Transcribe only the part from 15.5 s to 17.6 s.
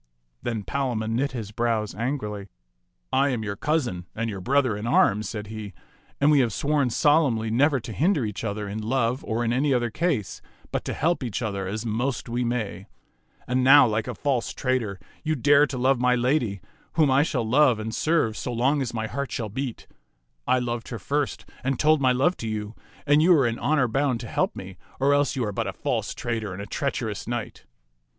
to love my lady whom I shall